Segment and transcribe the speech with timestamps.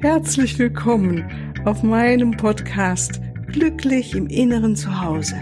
[0.00, 1.28] Herzlich willkommen
[1.64, 5.34] auf meinem Podcast Glücklich im Inneren zu Hause.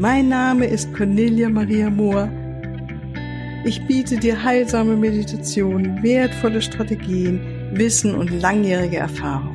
[0.00, 2.28] Mein Name ist Cornelia Maria Mohr.
[3.64, 7.40] Ich biete dir heilsame Meditationen, wertvolle Strategien,
[7.72, 9.54] Wissen und langjährige Erfahrungen.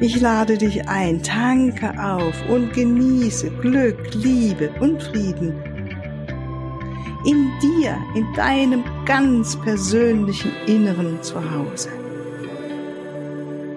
[0.00, 5.54] Ich lade dich ein, tanke auf und genieße Glück, Liebe und Frieden.
[7.24, 11.90] In dir, in deinem ganz persönlichen Inneren zu Hause.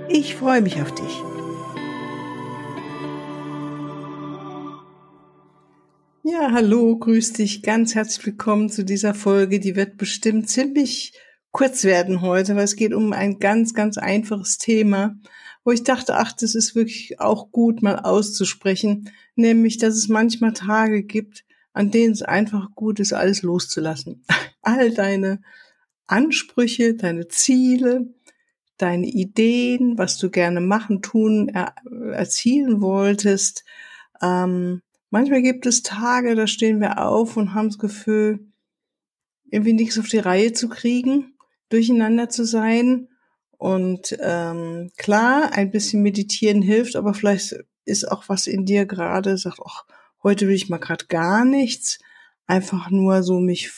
[0.10, 1.22] Ich freue mich auf dich.
[6.24, 9.60] Ja, hallo, grüß dich, ganz herzlich willkommen zu dieser Folge.
[9.60, 11.14] Die wird bestimmt ziemlich
[11.52, 15.16] kurz werden heute, weil es geht um ein ganz, ganz einfaches Thema
[15.64, 20.54] wo ich dachte, ach, das ist wirklich auch gut mal auszusprechen, nämlich, dass es manchmal
[20.54, 24.24] Tage gibt, an denen es einfach gut ist, alles loszulassen.
[24.62, 25.42] All deine
[26.08, 28.14] Ansprüche, deine Ziele,
[28.78, 31.76] deine Ideen, was du gerne machen, tun, er,
[32.14, 33.64] erzielen wolltest.
[34.22, 38.48] Ähm, manchmal gibt es Tage, da stehen wir auf und haben das Gefühl,
[39.46, 41.38] irgendwie nichts auf die Reihe zu kriegen,
[41.70, 43.08] durcheinander zu sein
[43.64, 49.38] und ähm, klar, ein bisschen meditieren hilft, aber vielleicht ist auch was in dir gerade,
[49.38, 49.86] sagt, ach,
[50.24, 52.00] heute will ich mal gerade gar nichts,
[52.48, 53.72] einfach nur so mich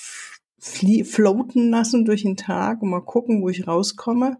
[1.03, 4.37] floaten lassen durch den Tag und mal gucken, wo ich rauskomme.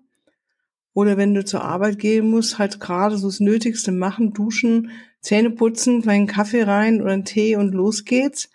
[0.94, 5.52] Oder wenn du zur Arbeit gehen musst, halt gerade so das Nötigste machen, duschen, Zähne
[5.52, 8.50] putzen, kleinen Kaffee rein oder einen Tee und los geht's.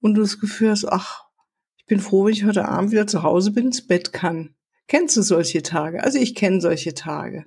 [0.00, 1.24] Und du das Gefühl hast, ach,
[1.78, 4.54] ich bin froh, wenn ich heute Abend wieder zu Hause bin, ins Bett kann.
[4.86, 6.02] Kennst du solche Tage?
[6.02, 7.46] Also ich kenne solche Tage.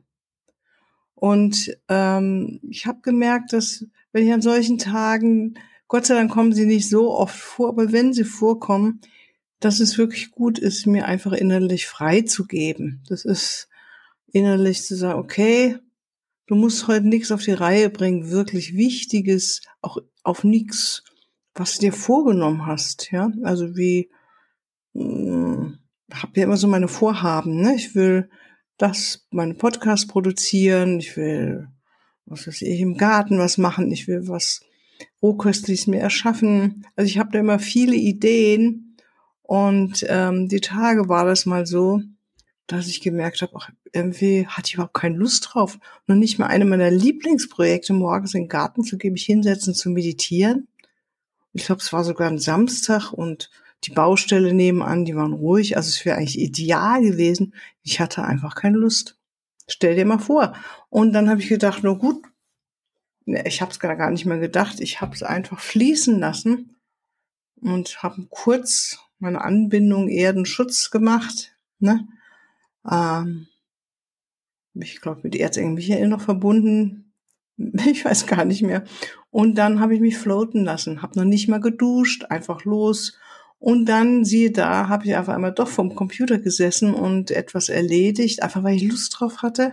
[1.14, 3.86] Und ähm, ich habe gemerkt, dass
[4.18, 7.92] wenn ich an solchen Tagen, Gott sei Dank kommen sie nicht so oft vor, aber
[7.92, 9.00] wenn sie vorkommen,
[9.60, 13.04] dass es wirklich gut ist, mir einfach innerlich frei zu geben.
[13.10, 13.70] Das ist
[14.26, 15.78] innerlich zu sagen, okay,
[16.48, 21.04] du musst heute nichts auf die Reihe bringen, wirklich Wichtiges, auch auf nichts,
[21.54, 24.10] was du dir vorgenommen hast, ja, also wie
[24.96, 25.78] hm,
[26.12, 27.62] habe ja immer so meine Vorhaben.
[27.62, 27.76] Ne?
[27.76, 28.32] Ich will
[28.80, 31.68] das, meine Podcast produzieren, ich will,
[32.28, 34.62] was weiß ich, im Garten was machen, ich will was
[35.22, 36.86] Rohköstliches mir erschaffen.
[36.96, 38.98] Also ich habe da immer viele Ideen
[39.42, 42.02] und ähm, die Tage war das mal so,
[42.68, 45.80] dass ich gemerkt habe, ach, irgendwie hatte ich überhaupt keine Lust drauf.
[46.06, 49.90] Noch nicht mal eine meiner Lieblingsprojekte, morgens in den Garten zu gehen, mich hinsetzen, zu
[49.90, 50.68] meditieren.
[51.54, 53.50] Ich glaube, es war sogar ein Samstag und
[53.86, 55.78] die Baustelle nebenan, die waren ruhig.
[55.78, 57.54] Also es wäre eigentlich ideal gewesen.
[57.84, 59.18] Ich hatte einfach keine Lust.
[59.68, 60.54] Stell dir mal vor.
[60.90, 62.26] Und dann habe ich gedacht, nur gut,
[63.26, 64.80] ne, ich habe es gar nicht mehr gedacht.
[64.80, 66.78] Ich habe es einfach fließen lassen
[67.62, 71.56] und habe kurz meine Anbindung Erdenschutz gemacht.
[71.80, 72.08] Ne?
[72.90, 73.48] Ähm,
[74.74, 77.04] ich glaube, mit Erzengel Michael noch verbunden.
[77.90, 78.84] Ich weiß gar nicht mehr.
[79.32, 83.18] Und dann habe ich mich floaten lassen, habe noch nicht mal geduscht, einfach los
[83.60, 88.44] und dann, siehe da, habe ich einfach einmal doch vom Computer gesessen und etwas erledigt,
[88.44, 89.72] einfach weil ich Lust drauf hatte.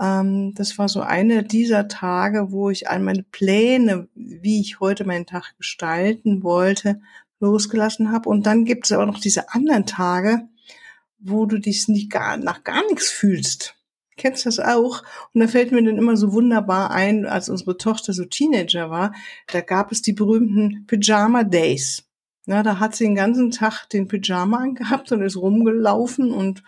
[0.00, 5.04] Ähm, das war so eine dieser Tage, wo ich all meine Pläne, wie ich heute
[5.04, 7.00] meinen Tag gestalten wollte,
[7.40, 8.28] losgelassen habe.
[8.28, 10.48] Und dann gibt es aber noch diese anderen Tage,
[11.18, 13.76] wo du dich nicht gar, nach gar nichts fühlst.
[14.16, 15.02] Kennst das auch?
[15.32, 19.14] Und da fällt mir dann immer so wunderbar ein, als unsere Tochter so Teenager war,
[19.48, 22.04] da gab es die berühmten Pyjama Days.
[22.44, 26.62] Na, da hat sie den ganzen Tag den Pyjama angehabt und ist rumgelaufen und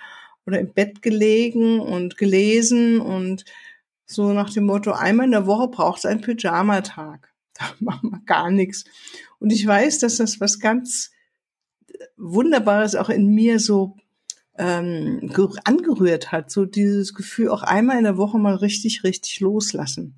[0.47, 3.45] oder im Bett gelegen und gelesen und
[4.07, 7.31] so nach dem Motto, einmal in der Woche braucht es einen Pyjama-Tag.
[7.57, 8.84] Da machen wir gar nichts.
[9.39, 11.13] Und ich weiß, dass das was ganz
[12.17, 13.97] Wunderbares auch in mir so
[14.59, 15.31] ähm,
[15.65, 16.51] angerührt hat.
[16.51, 20.17] So dieses Gefühl, auch einmal in der Woche mal richtig, richtig loslassen.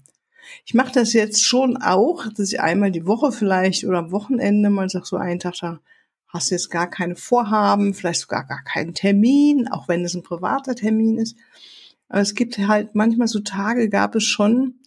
[0.64, 4.70] Ich mache das jetzt schon auch, dass ich einmal die Woche vielleicht oder am Wochenende
[4.70, 5.80] mal sage, so einen Tag, da
[6.28, 10.22] hast du jetzt gar keine Vorhaben, vielleicht sogar gar keinen Termin, auch wenn es ein
[10.22, 11.36] privater Termin ist.
[12.08, 14.80] Aber es gibt halt manchmal so Tage, gab es schon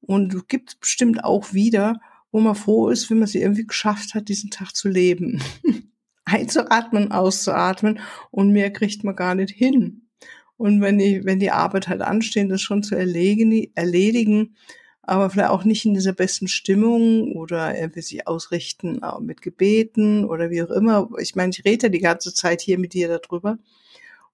[0.00, 2.00] und gibt bestimmt auch wieder,
[2.32, 5.42] wo man froh ist, wenn man sie irgendwie geschafft hat, diesen Tag zu leben.
[6.24, 10.08] Einzuatmen, auszuatmen und mehr kriegt man gar nicht hin.
[10.56, 14.56] Und wenn die, wenn die Arbeit halt ansteht, das schon zu erledigen, erledigen
[15.06, 20.24] aber vielleicht auch nicht in dieser besten Stimmung oder irgendwie sich ausrichten äh, mit Gebeten
[20.24, 21.08] oder wie auch immer.
[21.20, 23.58] Ich meine, ich rede die ganze Zeit hier mit dir darüber.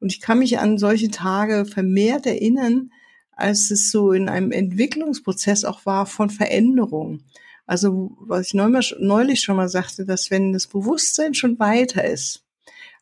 [0.01, 2.91] Und ich kann mich an solche Tage vermehrt erinnern,
[3.33, 7.21] als es so in einem Entwicklungsprozess auch war von Veränderung.
[7.67, 12.45] Also, was ich neulich schon mal sagte, dass wenn das Bewusstsein schon weiter ist,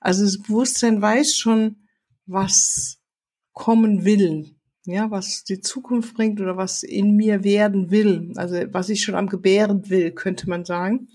[0.00, 1.76] Also das Bewusstsein weiß schon,
[2.26, 2.98] was
[3.52, 4.54] kommen will,
[4.86, 9.14] ja, was die Zukunft bringt oder was in mir werden will, also was ich schon
[9.14, 11.08] am Gebären will, könnte man sagen.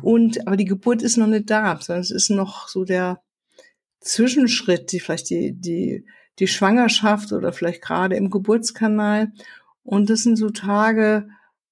[0.00, 3.22] Und, aber die Geburt ist noch nicht da, sondern es ist noch so der
[4.00, 6.06] Zwischenschritt, die vielleicht die, die,
[6.38, 9.32] die Schwangerschaft oder vielleicht gerade im Geburtskanal.
[9.84, 11.28] Und das sind so Tage,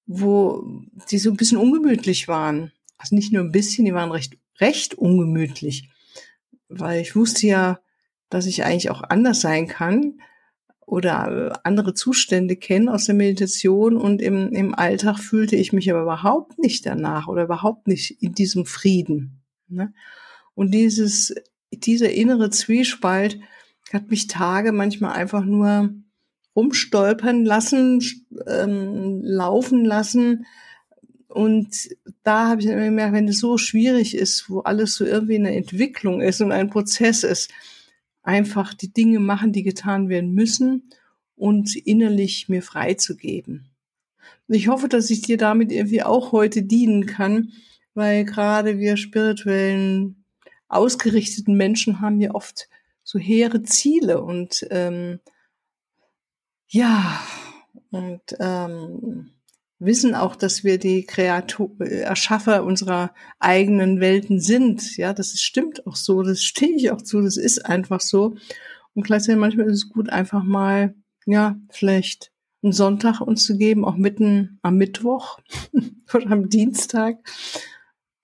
[0.07, 0.65] wo
[1.11, 2.73] die so ein bisschen ungemütlich waren.
[2.99, 5.89] Also nicht nur ein bisschen, die waren recht, recht ungemütlich.
[6.69, 7.81] Weil ich wusste ja,
[8.29, 10.21] dass ich eigentlich auch anders sein kann
[10.87, 15.91] oder äh, andere Zustände kenne aus der Meditation und im, im Alltag fühlte ich mich
[15.91, 19.41] aber überhaupt nicht danach oder überhaupt nicht in diesem Frieden.
[19.69, 19.93] Ne?
[20.55, 21.35] Und dieses,
[21.73, 23.39] dieser innere Zwiespalt
[23.93, 25.91] hat mich Tage manchmal einfach nur
[26.57, 28.03] rumstolpern lassen,
[28.47, 30.47] ähm, laufen lassen.
[31.29, 31.89] Und
[32.25, 35.45] da habe ich immer gemerkt, wenn es so schwierig ist, wo alles so irgendwie in
[35.45, 37.51] der Entwicklung ist und ein Prozess ist,
[38.23, 40.91] einfach die Dinge machen, die getan werden müssen
[41.37, 43.71] und innerlich mir freizugeben.
[44.49, 47.53] Ich hoffe, dass ich dir damit irgendwie auch heute dienen kann,
[47.95, 50.25] weil gerade wir spirituellen,
[50.69, 52.69] ausgerichteten Menschen haben ja oft
[53.03, 55.21] so hehre Ziele und ähm,
[56.69, 57.21] ja,
[57.91, 59.33] und ähm,
[59.81, 64.97] wissen auch, dass wir die Kreatur Erschaffer unserer eigenen Welten sind.
[64.97, 68.37] Ja, das stimmt auch so, das stehe ich auch zu, das ist einfach so.
[68.95, 70.95] Und gleichzeitig manchmal ist es gut, einfach mal,
[71.25, 72.31] ja, vielleicht
[72.63, 75.39] einen Sonntag uns zu geben, auch mitten am Mittwoch
[76.15, 77.17] oder am Dienstag.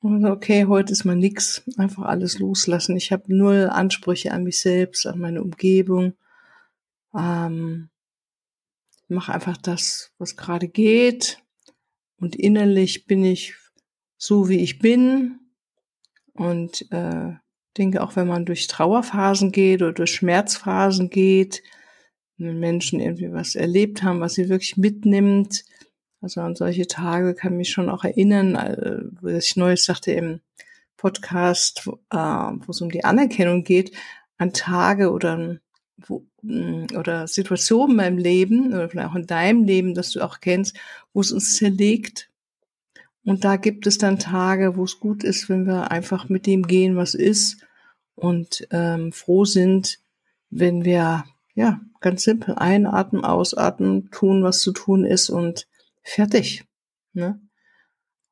[0.00, 2.96] Und okay, heute ist mal nix, einfach alles loslassen.
[2.96, 6.12] Ich habe null Ansprüche an mich selbst, an meine Umgebung.
[7.16, 7.88] Ähm,
[9.08, 11.42] mache einfach das, was gerade geht
[12.18, 13.54] und innerlich bin ich
[14.16, 15.40] so, wie ich bin.
[16.34, 17.32] Und äh,
[17.76, 21.62] denke, auch wenn man durch Trauerphasen geht oder durch Schmerzphasen geht,
[22.38, 25.64] wenn Menschen irgendwie was erlebt haben, was sie wirklich mitnimmt,
[26.20, 30.40] also an solche Tage kann mich schon auch erinnern, äh, wo ich Neues sagte im
[30.96, 33.94] Podcast, äh, wo es um die Anerkennung geht,
[34.38, 35.58] an Tage oder
[35.96, 36.26] wo,
[36.96, 40.76] oder Situationen in meinem Leben oder vielleicht auch in deinem Leben, das du auch kennst,
[41.12, 42.30] wo es uns zerlegt.
[43.24, 46.66] Und da gibt es dann Tage, wo es gut ist, wenn wir einfach mit dem
[46.66, 47.58] gehen, was ist
[48.14, 49.98] und ähm, froh sind,
[50.50, 55.66] wenn wir ja ganz simpel einatmen, ausatmen, tun, was zu tun ist und
[56.02, 56.64] fertig.
[57.14, 57.40] Ne?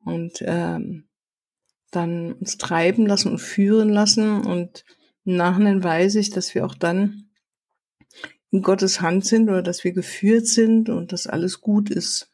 [0.04, 1.04] Und ähm,
[1.90, 4.84] dann uns treiben lassen und führen lassen und
[5.24, 7.23] im Nachhinein weiß ich, dass wir auch dann
[8.54, 12.30] in Gottes Hand sind oder dass wir geführt sind und dass alles gut ist.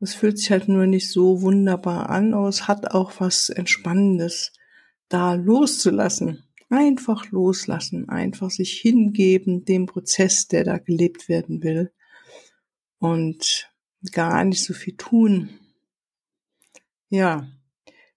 [0.00, 4.54] Es fühlt sich halt nur nicht so wunderbar an, aber es hat auch was Entspannendes,
[5.10, 6.44] da loszulassen.
[6.70, 11.92] Einfach loslassen, einfach sich hingeben dem Prozess, der da gelebt werden will.
[12.98, 13.70] Und
[14.12, 15.50] gar nicht so viel tun.
[17.10, 17.48] Ja,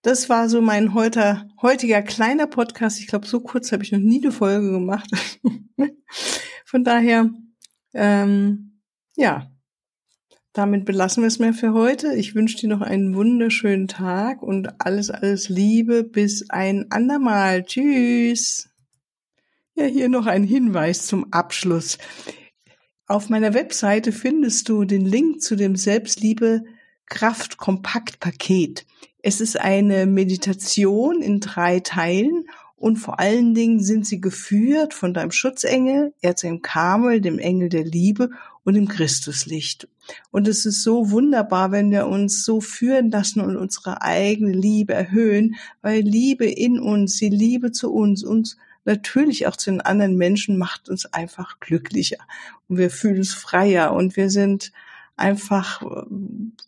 [0.01, 2.99] das war so mein heuter, heutiger kleiner Podcast.
[2.99, 5.11] Ich glaube, so kurz habe ich noch nie eine Folge gemacht.
[6.65, 7.29] Von daher,
[7.93, 8.79] ähm,
[9.15, 9.51] ja,
[10.53, 12.13] damit belassen wir es mehr für heute.
[12.15, 16.03] Ich wünsche dir noch einen wunderschönen Tag und alles, alles Liebe.
[16.03, 17.63] Bis ein andermal.
[17.63, 18.69] Tschüss.
[19.75, 21.97] Ja, hier noch ein Hinweis zum Abschluss.
[23.07, 26.63] Auf meiner Webseite findest du den Link zu dem Selbstliebe
[27.05, 28.85] Kraft Kompakt Paket.
[29.19, 32.45] Es ist eine Meditation in drei Teilen
[32.81, 37.83] und vor allen Dingen sind sie geführt von deinem Schutzengel, Erzengel Kamel, dem Engel der
[37.83, 38.31] Liebe
[38.63, 39.87] und dem Christuslicht.
[40.31, 44.93] Und es ist so wunderbar, wenn wir uns so führen lassen und unsere eigene Liebe
[44.93, 50.17] erhöhen, weil Liebe in uns, die Liebe zu uns, uns natürlich auch zu den anderen
[50.17, 52.17] Menschen macht uns einfach glücklicher
[52.67, 54.71] und wir fühlen uns freier und wir sind
[55.21, 56.03] einfach äh,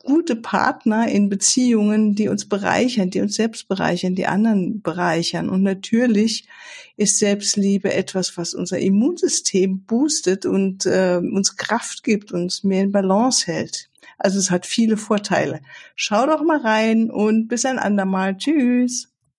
[0.04, 5.50] gute Partner in Beziehungen, die uns bereichern, die uns selbst bereichern, die anderen bereichern.
[5.50, 6.48] Und natürlich
[6.96, 12.92] ist Selbstliebe etwas, was unser Immunsystem boostet und äh, uns Kraft gibt, uns mehr in
[12.92, 13.90] Balance hält.
[14.18, 15.62] Also es hat viele Vorteile.
[15.96, 18.38] Schau doch mal rein und bis ein andermal.
[18.38, 19.13] Tschüss.